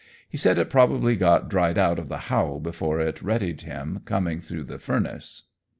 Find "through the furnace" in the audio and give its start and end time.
4.41-5.43